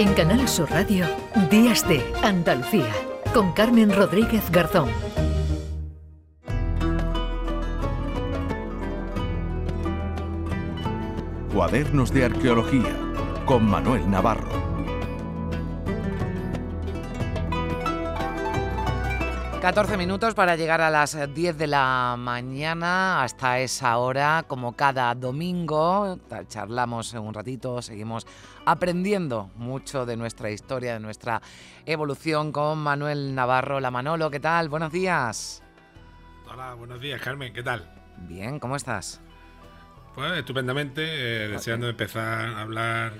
[0.00, 1.04] En Canal Sur Radio,
[1.50, 2.90] Días de Andalucía,
[3.34, 4.88] con Carmen Rodríguez Garzón.
[11.52, 12.96] Cuadernos de Arqueología,
[13.44, 14.59] con Manuel Navarro.
[19.60, 23.22] 14 minutos para llegar a las 10 de la mañana.
[23.22, 26.18] Hasta esa hora, como cada domingo,
[26.48, 28.26] charlamos un ratito, seguimos
[28.64, 31.42] aprendiendo mucho de nuestra historia, de nuestra
[31.84, 33.80] evolución con Manuel Navarro.
[33.80, 34.70] La Manolo, ¿qué tal?
[34.70, 35.62] Buenos días.
[36.50, 37.86] Hola, buenos días, Carmen, ¿qué tal?
[38.16, 39.20] Bien, ¿cómo estás?
[40.14, 43.12] Pues estupendamente, eh, deseando empezar a hablar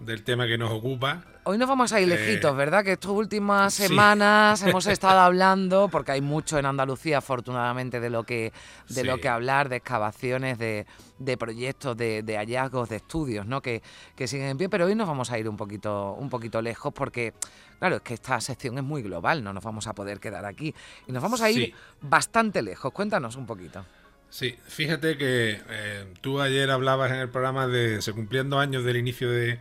[0.00, 1.24] del tema que nos ocupa.
[1.50, 2.84] Hoy nos vamos a ir lejitos, ¿verdad?
[2.84, 8.24] Que estas últimas semanas hemos estado hablando, porque hay mucho en Andalucía, afortunadamente, de lo
[8.24, 8.52] que,
[8.90, 10.84] de lo que hablar, de excavaciones, de,
[11.18, 13.62] de proyectos, de, de, hallazgos, de estudios, ¿no?
[13.62, 13.80] Que,
[14.14, 16.92] que, siguen en pie, pero hoy nos vamos a ir un poquito, un poquito lejos
[16.92, 17.32] porque,
[17.78, 20.74] claro, es que esta sección es muy global, no nos vamos a poder quedar aquí.
[21.06, 22.92] Y nos vamos a ir bastante lejos.
[22.92, 23.86] Cuéntanos un poquito.
[24.28, 28.98] Sí, fíjate que eh, tú ayer hablabas en el programa de se cumpliendo años del
[28.98, 29.58] inicio de,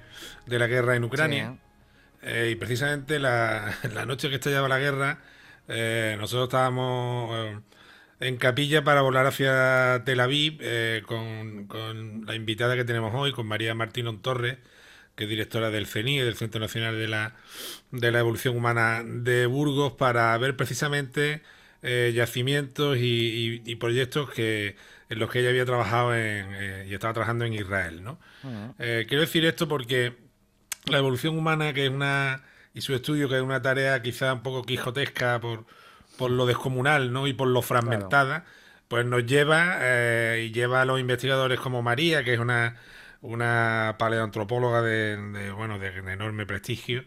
[0.48, 1.58] la guerra en Ucrania.
[2.22, 3.76] Eh, y precisamente la,
[4.08, 5.20] noche que estallaba la guerra,
[5.68, 7.62] eh, nosotros estábamos
[8.20, 10.60] en capilla para volar hacia Tel Aviv
[11.06, 14.58] con, con, la invitada que tenemos hoy, con María Martín Torres,
[15.16, 17.36] que es directora del CENI, del Centro Nacional de la,
[17.92, 21.42] de la Evolución Humana de Burgos, para ver precisamente
[21.84, 24.76] eh, yacimientos y, proyectos que
[25.10, 28.04] en los que ella había trabajado en, eh, y estaba trabajando en Israel.
[28.04, 28.20] ¿no?
[28.80, 30.14] Eh, quiero decir esto porque
[30.90, 32.44] la evolución humana, que es una,
[32.74, 35.66] y su estudio, que es una tarea quizá un poco quijotesca por,
[36.18, 37.28] por lo descomunal ¿no?
[37.28, 38.46] y por lo fragmentada,
[38.88, 39.80] pues nos lleva
[40.38, 42.76] y lleva a los investigadores como María, que es una
[43.22, 47.04] una paleoantropóloga de, bueno de, enorme prestigio,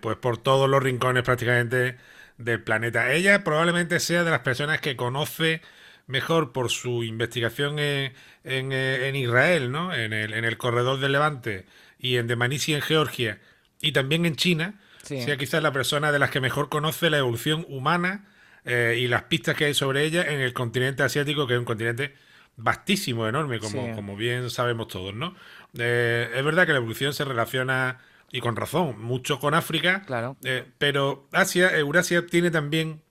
[0.00, 1.96] pues por todos los rincones prácticamente
[2.38, 3.12] del planeta.
[3.12, 5.62] Ella probablemente sea de las personas que conoce
[6.06, 8.12] mejor por su investigación en,
[8.44, 9.94] en, Israel, ¿no?
[9.94, 11.66] En el, en el, corredor del Levante
[11.98, 13.40] y en Demanisi en Georgia
[13.80, 17.66] y también en China, sea quizás la persona de las que mejor conoce la evolución
[17.68, 18.28] humana
[18.64, 21.64] eh, y las pistas que hay sobre ella en el continente asiático, que es un
[21.64, 22.14] continente
[22.56, 25.34] vastísimo, enorme, como, como bien sabemos todos, ¿no?
[25.78, 27.98] Eh, es verdad que la evolución se relaciona
[28.30, 30.36] y con razón, mucho con África, claro.
[30.42, 33.02] Eh, pero Asia, Eurasia tiene también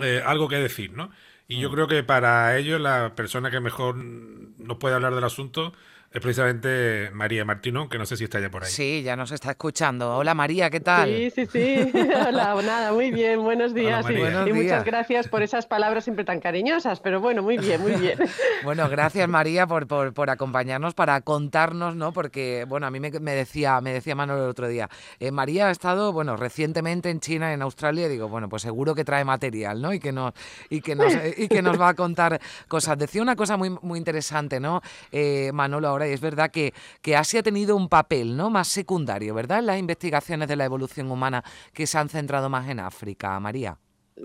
[0.00, 1.10] eh, algo que decir, ¿no?
[1.50, 1.72] Y yo mm.
[1.72, 5.72] creo que para ellos la persona que mejor nos puede hablar del asunto
[6.12, 8.70] es precisamente María Martino, que no sé si está ya por ahí.
[8.70, 10.16] Sí, ya nos está escuchando.
[10.16, 11.08] Hola María, ¿qué tal?
[11.08, 11.92] Sí, sí, sí.
[12.28, 14.04] Hola, nada, muy bien, buenos días.
[14.10, 18.18] y, muchas gracias por esas palabras siempre tan cariñosas, pero bueno, muy bien, muy bien.
[18.64, 22.12] bueno, gracias María por, por, acompañarnos, para contarnos, ¿no?
[22.12, 24.90] Porque, bueno, a mí me, decía, me decía Manuel el otro día,
[25.20, 28.96] eh, María ha estado, bueno, recientemente en China, en Australia, y digo, bueno, pues seguro
[28.96, 29.92] que trae material, ¿no?
[29.92, 30.34] Y que nos,
[30.70, 32.98] y que nos, y que nos va a contar cosas.
[32.98, 34.82] Decía una cosa muy, muy interesante, ¿no?
[35.12, 36.72] Eh, Manolo, y es verdad que,
[37.02, 38.50] que Asia ha tenido un papel ¿no?
[38.50, 39.60] más secundario, ¿verdad?
[39.60, 43.78] En las investigaciones de la evolución humana que se han centrado más en África, María.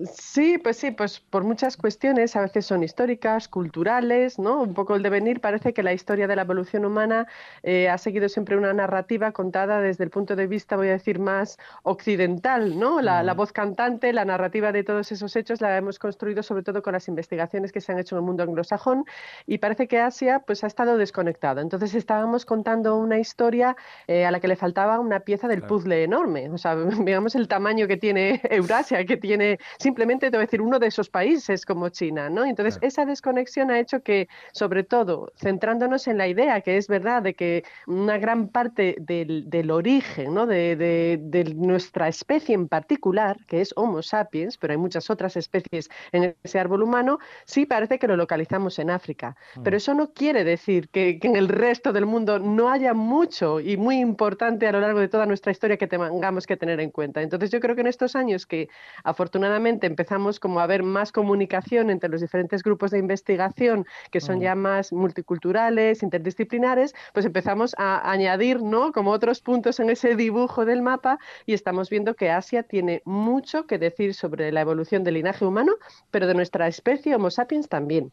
[0.04, 4.62] Sí, pues sí, pues por muchas cuestiones, a veces son históricas, culturales, ¿no?
[4.62, 7.26] Un poco el devenir, parece que la historia de la evolución humana
[7.62, 11.18] eh, ha seguido siempre una narrativa contada desde el punto de vista, voy a decir,
[11.18, 13.00] más occidental, ¿no?
[13.00, 16.82] La, la, voz cantante, la narrativa de todos esos hechos la hemos construido sobre todo
[16.82, 19.04] con las investigaciones que se han hecho en el mundo anglosajón
[19.46, 21.62] y parece que Asia pues ha estado desconectada.
[21.62, 23.76] Entonces estábamos contando una historia
[24.08, 27.48] eh, a la que le faltaba una pieza del puzzle enorme, o sea, digamos el
[27.48, 31.64] tamaño que tiene Eurasia, que tiene simplemente te voy a decir uno de esos países
[31.64, 32.44] como China, ¿no?
[32.44, 37.22] Entonces, esa desconexión ha hecho que, sobre todo, centrándonos en la idea que es verdad
[37.22, 40.44] de que una gran parte del, del origen, ¿no?
[40.44, 45.36] De, de, de, nuestra especie en particular, que es Homo sapiens, pero hay muchas otras
[45.36, 49.36] especies en ese árbol humano, sí parece que lo localizamos en África.
[49.54, 49.62] Mm.
[49.62, 53.60] Pero eso no quiere decir que, que en el resto del mundo no haya mucho
[53.60, 56.90] y muy importante a lo largo de toda nuestra historia que tengamos que tener en
[56.90, 57.22] cuenta.
[57.22, 58.68] Entonces, yo creo que en estos años que
[59.04, 64.40] afortunadamente empezamos como a ver más comunicación entre los diferentes grupos de investigación que son
[64.40, 68.92] ya más multiculturales, interdisciplinares, pues empezamos a añadir, ¿no?
[68.92, 73.66] Como otros puntos en ese dibujo del mapa y estamos viendo que Asia tiene mucho
[73.66, 75.72] que decir sobre la evolución del linaje humano,
[76.10, 78.12] pero de nuestra especie Homo sapiens también.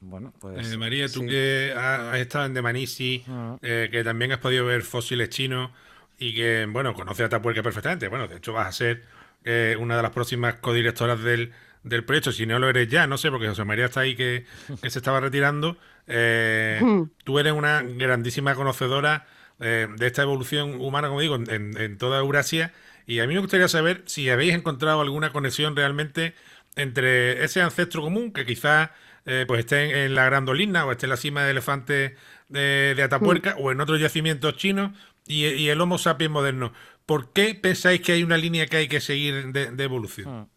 [0.00, 0.72] Bueno, pues.
[0.72, 3.24] Eh, María, tú que has, estado en Demanisi,
[3.62, 5.70] eh, que también has podido ver fósiles chinos
[6.18, 8.08] y que, bueno, conoces a Tapuerca perfectamente.
[8.08, 9.02] Bueno, de hecho vas a ser
[9.44, 11.52] eh, una de las próximas codirectoras del,
[11.82, 14.44] del proyecto, si no lo eres ya, no sé, porque José María está ahí que,
[14.82, 15.76] se estaba retirando.
[16.06, 16.80] Eh,
[17.24, 19.26] tú eres una grandísima conocedora
[19.58, 22.72] de esta evolución humana, como digo, en, toda Eurasia.
[23.06, 26.34] Y a mí me gustaría saber si habéis encontrado alguna conexión realmente
[26.76, 28.90] entre ese ancestro común que quizás
[29.26, 32.16] eh, pues esté en, la Grandolina o esté en la cima del elefante
[32.48, 34.92] de, Atapuerca o en otros yacimientos chinos
[35.26, 36.72] y, el Homo sapiens moderno.
[37.06, 40.40] ¿Por qué pensáis que hay una línea que hay que seguir de, evolución?
[40.40, 40.53] Mm.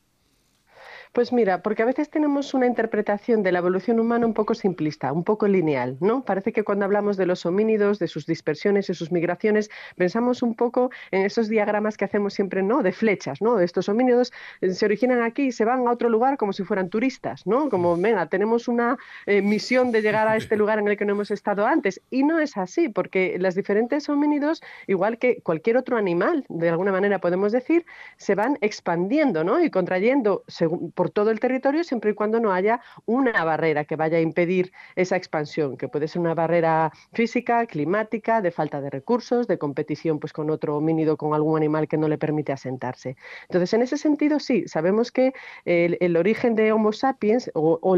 [1.17, 5.11] Pues mira, porque a veces tenemos una interpretación de la evolución humana un poco simplista,
[5.11, 6.23] un poco lineal, ¿no?
[6.23, 10.53] Parece que cuando hablamos de los homínidos, de sus dispersiones y sus migraciones, pensamos un
[10.53, 12.83] poco en esos diagramas que hacemos siempre, ¿no?
[12.83, 13.59] De flechas, ¿no?
[13.59, 14.31] Estos homínidos
[14.61, 17.67] eh, se originan aquí y se van a otro lugar como si fueran turistas, ¿no?
[17.69, 21.13] Como, venga, tenemos una eh, misión de llegar a este lugar en el que no
[21.13, 21.99] hemos estado antes.
[22.11, 26.91] Y no es así, porque los diferentes homínidos, igual que cualquier otro animal, de alguna
[26.91, 27.87] manera podemos decir,
[28.17, 29.59] se van expandiendo, ¿no?
[29.63, 33.95] Y contrayendo según, por todo el territorio siempre y cuando no haya una barrera que
[33.95, 38.89] vaya a impedir esa expansión, que puede ser una barrera física, climática, de falta de
[38.89, 43.15] recursos, de competición pues con otro homínido, con algún animal que no le permite asentarse.
[43.43, 45.33] Entonces, en ese sentido, sí, sabemos que
[45.65, 47.95] el, origen de Homo sapiens o,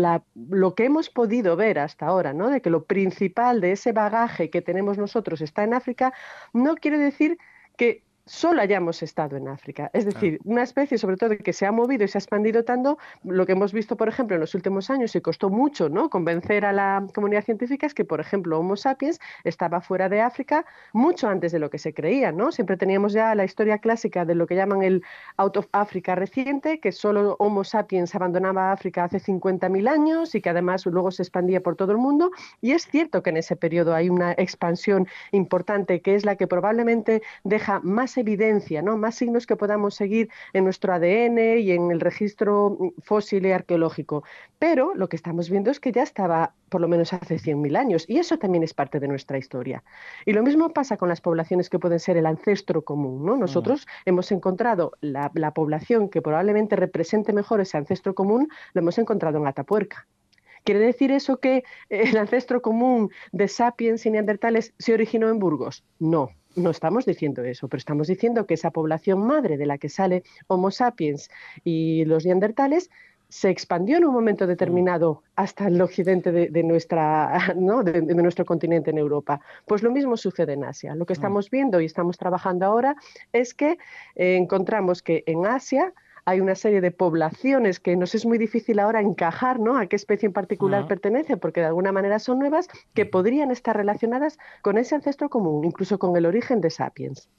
[0.50, 2.50] lo que hemos podido ver hasta ahora, ¿no?
[2.50, 6.14] de que lo principal de ese bagaje que tenemos nosotros está en África,
[6.54, 7.38] no quiere decir
[7.78, 9.90] que solo hayamos estado en África.
[9.92, 13.00] Es decir, una especie, sobre todo, que se ha movido y se ha expandido tanto,
[13.24, 16.12] lo que hemos visto, por ejemplo, en los últimos años y costó mucho ¿no?
[16.12, 20.66] convencer a la comunidad científica es que, por ejemplo, Homo sapiens estaba fuera de África
[20.94, 22.32] mucho antes de lo que se creía.
[22.32, 22.52] ¿no?
[22.52, 25.04] Siempre teníamos ya la historia clásica de lo que llaman el
[25.38, 30.52] out of Africa reciente, que solo Homo sapiens abandonaba África hace 50.000 años y que
[30.52, 32.30] además luego se expandía por todo el mundo.
[32.62, 36.46] Y es cierto que en ese periodo hay una expansión importante que es la que
[36.46, 38.98] probablemente deja más evidencia, ¿no?
[38.98, 44.24] más signos que podamos seguir en nuestro ADN y en el registro fósil y arqueológico.
[44.60, 48.06] Pero lo que estamos viendo es que ya estaba por lo menos hace 100.000 años
[48.08, 49.84] y eso también es parte de nuestra historia.
[50.26, 53.26] Y lo mismo pasa con las poblaciones que pueden ser el ancestro común.
[53.26, 53.38] ¿no?
[53.38, 58.98] Nosotros hemos encontrado la, la población que probablemente represente mejor ese ancestro común, lo hemos
[58.98, 60.08] encontrado en Atapuerca.
[60.64, 65.84] ¿Quiere decir eso que el ancestro común de sapiens y neandertales se originó en Burgos?
[66.00, 69.90] No, no estamos diciendo eso, pero estamos diciendo que esa población madre de la que
[69.90, 71.30] sale Homo sapiens
[71.64, 72.90] y los neandertales
[73.30, 78.98] se expandió en un momento determinado hasta el occidente de, nuestra, de, nuestro continente en
[78.98, 79.40] Europa.
[79.68, 80.96] Pues lo mismo sucede en Asia.
[80.96, 82.96] Lo que estamos viendo y estamos trabajando ahora
[83.32, 83.78] es que
[84.16, 85.94] eh, encontramos que en Asia
[86.26, 89.78] hay una serie de poblaciones que nos es muy difícil ahora encajar, ¿no?
[89.78, 93.76] A qué especie en particular pertenece, porque de alguna manera son nuevas que podrían estar
[93.76, 97.30] relacionadas con ese ancestro común, incluso con el origen de Sapiens.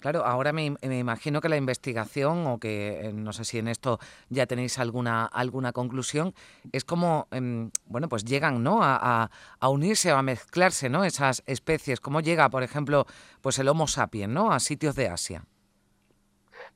[0.00, 3.98] Claro, ahora me, imagino que la investigación, o que eh, no sé si en esto
[4.28, 6.34] ya tenéis alguna, alguna conclusión,
[6.72, 8.82] es como, em, bueno, pues llegan ¿no?
[8.82, 11.04] A, a, unirse o a mezclarse ¿no?
[11.04, 12.00] esas especies.
[12.00, 13.06] ¿Cómo llega, por ejemplo,
[13.40, 14.52] pues el Homo sapiens ¿no?
[14.52, 15.44] a sitios de Asia?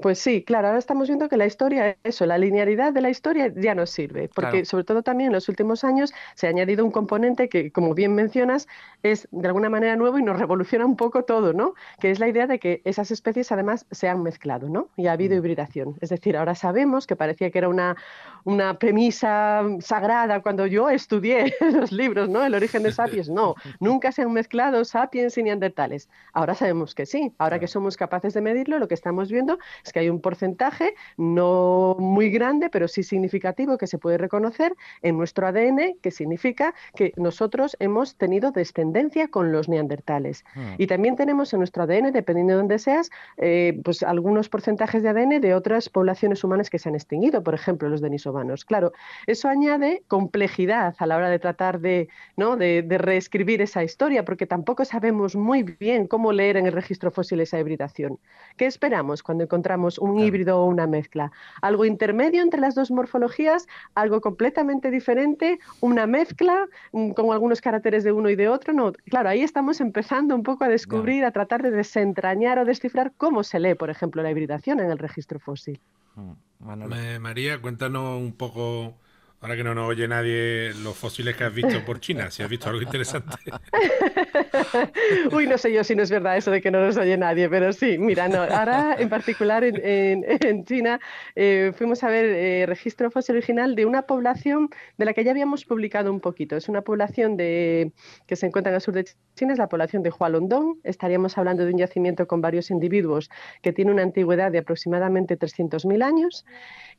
[0.01, 3.53] Pues sí, claro, ahora estamos viendo que la historia, eso, la linealidad de la historia
[3.55, 6.91] ya no sirve, porque sobre todo también en los últimos años se ha añadido un
[6.91, 8.67] componente que, como bien mencionas,
[9.03, 11.75] es de alguna manera nuevo y nos revoluciona un poco todo, ¿no?
[12.01, 14.89] Que es la idea de que esas especies además se han mezclado, ¿no?
[14.97, 15.39] Y ha habido mm.
[15.39, 15.97] hibridación.
[16.01, 17.97] Es decir, ahora sabemos que parecía que era una,
[18.45, 22.43] una premisa sagrada cuando yo estudié los libros, ¿no?
[22.43, 26.09] El origen de sapiens, no, nunca se han mezclado sapiens y neandertales.
[26.33, 29.59] Ahora sabemos que sí, ahora que somos capaces de medirlo, lo que estamos viendo
[29.93, 35.17] que hay un porcentaje no muy grande, pero sí significativo que se puede reconocer en
[35.17, 40.45] nuestro ADN, que significa que nosotros hemos tenido descendencia con los neandertales.
[40.55, 40.75] Hmm.
[40.79, 45.09] Y también tenemos en nuestro ADN, dependiendo de dónde seas, eh, pues algunos porcentajes de
[45.09, 48.65] ADN de otras poblaciones humanas que se han extinguido, por ejemplo, los denisovanos.
[48.65, 48.93] Claro,
[49.27, 52.57] eso añade complejidad a la hora de tratar de, ¿no?
[52.57, 57.11] de, de reescribir esa historia, porque tampoco sabemos muy bien cómo leer en el registro
[57.11, 58.19] fósil esa hibridación.
[58.57, 61.33] ¿Qué esperamos cuando encontramos un híbrido o una mezcla.
[61.63, 68.05] Algo intermedio entre las dos morfologías, algo completamente diferente, una mezcla mm, con algunos caracteres
[68.05, 68.73] de uno y de otro.
[68.73, 73.13] No, claro, ahí estamos empezando un poco a descubrir, a tratar de desentrañar o descifrar
[73.17, 75.81] cómo se lee, por ejemplo, la hibridación en el registro fósil.
[76.17, 78.95] Mm, María, cuéntanos un poco
[79.43, 82.51] Ahora que no nos oye nadie, los fósiles que has visto por China, si has
[82.51, 83.39] visto algo interesante.
[85.33, 87.49] Uy, no sé yo si no es verdad eso de que no nos oye nadie,
[87.49, 91.01] pero sí, mira, no, ahora en particular en, China
[91.37, 94.69] eh, fuimos a ver eh, registro fósil original de una población
[94.99, 96.57] de la que ya habíamos publicado un poquito.
[96.57, 97.93] Es una población de,
[98.27, 99.07] que se encuentra en el sur de
[99.37, 100.81] China, es la población de Hualongdong.
[100.85, 103.31] Estaríamos hablando de un yacimiento con varios individuos
[103.63, 106.45] que tiene una antigüedad de aproximadamente 300.000 años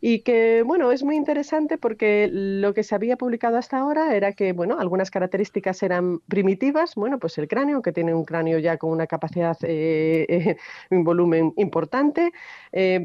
[0.01, 4.31] y que, bueno, es muy interesante porque lo que se había publicado hasta ahora era
[4.31, 8.77] que, bueno, algunas características eran primitivas, bueno, pues el cráneo, que tiene un cráneo ya
[8.77, 10.57] con una capacidad, eh,
[10.89, 12.31] un volumen importante,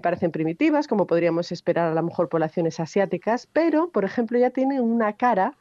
[0.03, 4.81] parecen primitivas, como podríamos esperar a lo mejor poblaciones asiáticas, pero, por ejemplo, ya tiene
[4.81, 5.57] una cara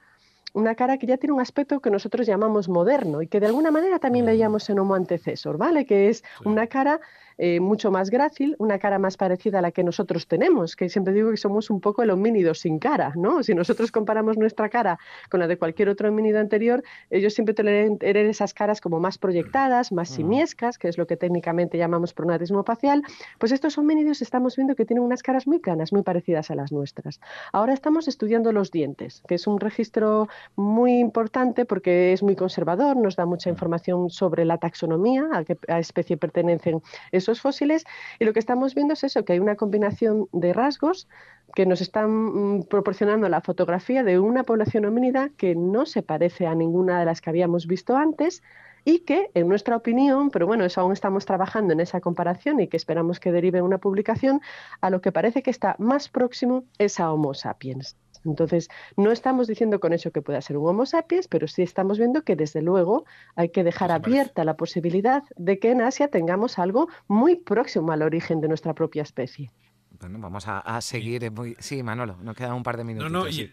[0.55, 3.72] una cara que ya tiene un aspecto que nosotros llamamos moderno y que de alguna
[3.72, 5.86] manera también veíamos en Homo antecesor, ¿vale?
[5.86, 7.01] Que es una cara
[7.38, 11.13] eh, mucho más grácil, una cara más parecida a la que nosotros tenemos, que siempre
[11.13, 13.44] digo que somos un poco el homínido sin cara, ¿no?
[13.44, 14.98] Si nosotros comparamos nuestra cara
[15.30, 19.92] con la de cualquier otro homínido anterior, ellos siempre tienen esas caras como más proyectadas,
[19.92, 23.01] más simiescas, que es lo que técnicamente llamamos pronatismo facial,
[23.38, 26.72] pues estos homínidos estamos viendo que tienen unas caras muy planas, muy parecidas a las
[26.72, 27.20] nuestras.
[27.51, 32.96] Ahora estamos estudiando los dientes, que es un registro muy importante porque es muy conservador,
[32.96, 37.84] nos da mucha información sobre la taxonomía, a qué especie pertenecen esos fósiles
[38.20, 41.08] y lo que estamos viendo es eso, que hay una combinación de rasgos
[41.55, 46.48] que nos están mm, proporcionando la fotografía de una población homínida que no se parece
[46.48, 48.44] a ninguna de las que habíamos visto antes
[48.84, 52.67] y que, en nuestra opinión, pero bueno, eso aún estamos trabajando en esa comparación y
[52.67, 54.41] que esperamos que derive una publicación,
[54.79, 57.98] a lo que parece que está más próximo es a Homo sapiens.
[58.25, 61.98] Entonces, no estamos diciendo con eso que pueda ser un Homo sapiens, pero sí estamos
[61.98, 63.05] viendo que desde luego
[63.36, 68.01] hay que dejar abierta la posibilidad de que en Asia tengamos algo muy próximo al
[68.01, 69.51] origen de nuestra propia especie.
[70.00, 71.32] Bueno, vamos a, seguir.
[71.60, 73.12] Sí, Manolo, nos quedan un par de minutos.
[73.12, 73.51] No, no, sí.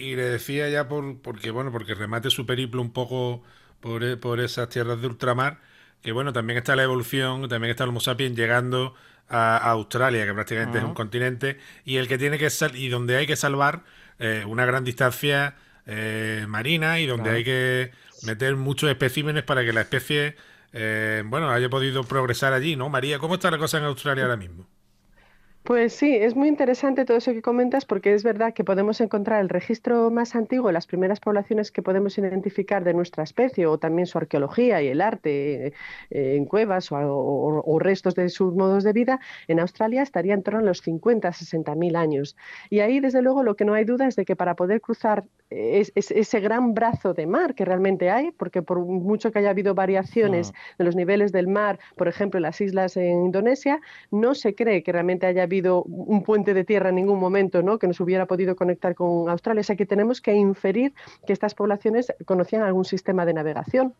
[0.00, 3.42] y, le decía ya por, porque, bueno, porque remate su periplo un poco
[3.80, 5.58] por, e, por esas tierras de ultramar,
[6.02, 8.94] que bueno, también está la evolución, también está el Homo sapiens llegando
[9.28, 13.26] a, Australia, que prácticamente es un continente, y el que tiene que y donde hay
[13.26, 13.84] que salvar
[14.18, 15.54] eh, una gran distancia
[15.86, 17.92] eh, marina y donde hay que
[18.22, 20.36] meter muchos especímenes para que la especie,
[20.72, 22.88] eh, bueno, haya podido progresar allí, ¿no?
[22.88, 24.66] María, ¿cómo está la cosa en Australia ahora mismo?
[25.66, 29.40] Pues sí, es muy interesante todo eso que comentas porque es verdad que podemos encontrar
[29.40, 34.06] el registro más antiguo, las primeras poblaciones que podemos identificar de nuestra especie o también
[34.06, 35.72] su arqueología y el arte eh,
[36.10, 39.18] en cuevas o, restos de sus modos de vida
[39.48, 42.36] en Australia estaría en torno a los 50, 60 mil años.
[42.70, 45.24] Y ahí, desde luego, lo que no hay duda es de que para poder cruzar
[45.50, 50.52] ese gran brazo de mar que realmente hay, porque por mucho que haya habido variaciones
[50.52, 50.58] ah.
[50.78, 54.82] de los niveles del mar, por ejemplo, en las islas en Indonesia, no se cree
[54.82, 57.78] que realmente haya habido un puente de tierra en ningún momento ¿no?
[57.78, 59.60] que nos hubiera podido conectar con Australia.
[59.60, 60.94] O sea que tenemos que inferir
[61.26, 63.94] que estas poblaciones conocían algún sistema de navegación.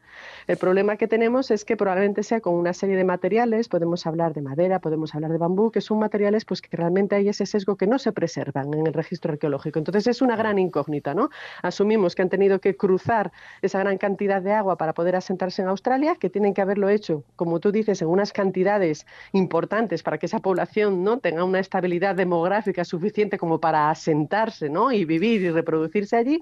[0.48, 4.34] El problema que tenemos es que probablemente sea con una serie de materiales, podemos hablar
[4.34, 7.76] de madera, podemos hablar de bambú, que son materiales pues, que realmente hay ese sesgo
[7.76, 9.78] que no se preservan en el registro arqueológico.
[9.78, 11.30] Entonces es una gran incógnita, ¿no?
[11.62, 15.68] Asumimos que han tenido que cruzar esa gran cantidad de agua para poder asentarse en
[15.68, 20.26] Australia, que tienen que haberlo hecho, como tú dices, en unas cantidades importantes para que
[20.26, 24.92] esa población no tenga una estabilidad demográfica suficiente como para asentarse ¿no?
[24.92, 26.40] y vivir y reproducirse allí,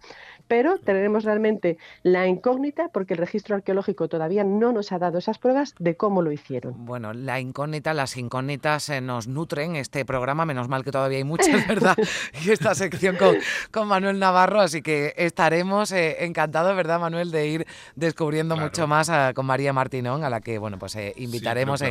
[0.49, 5.39] pero tenemos realmente la incógnita porque el registro arqueológico todavía no nos ha dado esas
[5.39, 6.85] pruebas de cómo lo hicieron.
[6.85, 11.25] Bueno, la incógnita, las incógnitas eh, nos nutren este programa, menos mal que todavía hay
[11.25, 11.97] muchas, ¿verdad?
[12.45, 13.37] y esta sección con,
[13.71, 19.11] con Manuel Navarro, así que estaremos eh, encantados, ¿verdad, Manuel, de ir descubriendo mucho más
[19.11, 21.83] ah, con María Martinón, a la que, bueno, pues eh, invitaremos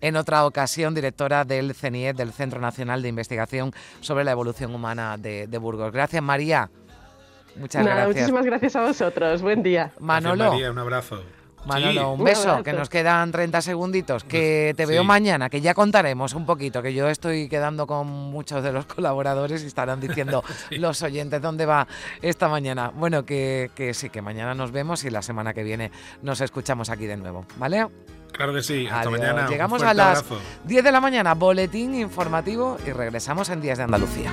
[0.00, 5.16] en otra ocasión, directora del CENIET, del Centro Nacional de Investigación sobre la Evolución Humana
[5.16, 5.92] de, Burgos.
[5.92, 6.70] Gracias, María.
[7.54, 8.08] Muchas gracias.
[8.08, 9.42] Muchísimas gracias a vosotros.
[9.42, 9.92] Buen día.
[10.00, 10.50] Manolo.
[10.50, 11.22] María, un abrazo.
[11.68, 16.34] Manolo, un beso, que nos quedan 30 segunditos, que te veo mañana, que ya contaremos
[16.34, 21.02] un poquito, que yo estoy quedando con muchos de los colaboradores y estarán diciendo los
[21.02, 21.86] oyentes dónde va
[22.22, 22.90] esta mañana.
[22.94, 25.90] Bueno, que, sí, que mañana nos vemos y la semana que viene
[26.22, 27.86] nos escuchamos aquí de nuevo, ¿vale?
[28.32, 29.48] Claro que sí, hasta mañana.
[29.48, 30.24] Llegamos a las
[30.64, 34.32] 10 de la mañana, boletín informativo y regresamos en Días de Andalucía.